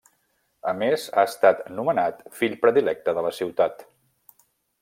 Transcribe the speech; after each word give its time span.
A 0.71 0.71
més 0.77 1.03
ha 1.15 1.25
estat 1.33 1.61
nomenat 1.81 2.25
fill 2.39 2.57
predilecte 2.65 3.17
de 3.19 3.27
la 3.29 3.37
ciutat. 3.43 3.89